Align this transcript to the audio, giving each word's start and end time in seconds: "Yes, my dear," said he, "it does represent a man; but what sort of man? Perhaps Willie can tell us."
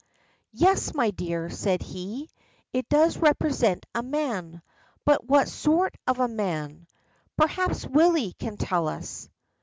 "Yes, 0.55 0.95
my 0.95 1.11
dear," 1.11 1.51
said 1.51 1.83
he, 1.83 2.31
"it 2.73 2.89
does 2.89 3.17
represent 3.19 3.85
a 3.93 4.01
man; 4.01 4.63
but 5.05 5.27
what 5.27 5.47
sort 5.47 5.95
of 6.07 6.27
man? 6.27 6.87
Perhaps 7.37 7.85
Willie 7.85 8.33
can 8.33 8.57
tell 8.57 8.87
us." 8.87 9.29